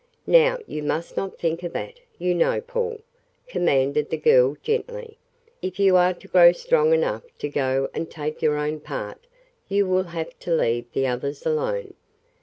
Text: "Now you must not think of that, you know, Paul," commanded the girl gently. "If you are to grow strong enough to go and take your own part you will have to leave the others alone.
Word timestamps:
"Now 0.25 0.57
you 0.65 0.81
must 0.81 1.15
not 1.15 1.37
think 1.37 1.61
of 1.61 1.73
that, 1.73 1.99
you 2.17 2.33
know, 2.33 2.59
Paul," 2.59 3.01
commanded 3.45 4.09
the 4.09 4.17
girl 4.17 4.57
gently. 4.63 5.19
"If 5.61 5.79
you 5.79 5.95
are 5.95 6.15
to 6.15 6.27
grow 6.27 6.53
strong 6.53 6.91
enough 6.91 7.21
to 7.37 7.47
go 7.49 7.87
and 7.93 8.09
take 8.09 8.41
your 8.41 8.57
own 8.57 8.79
part 8.79 9.19
you 9.69 9.85
will 9.85 10.05
have 10.05 10.39
to 10.39 10.55
leave 10.55 10.91
the 10.93 11.05
others 11.05 11.45
alone. 11.45 11.93